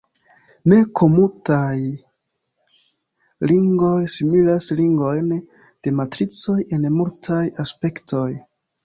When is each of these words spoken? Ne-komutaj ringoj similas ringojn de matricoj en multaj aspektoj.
Ne-komutaj 0.71 1.81
ringoj 3.51 3.91
similas 4.13 4.71
ringojn 4.79 5.29
de 5.59 5.95
matricoj 6.01 6.57
en 6.79 6.89
multaj 6.97 7.43
aspektoj. 7.67 8.27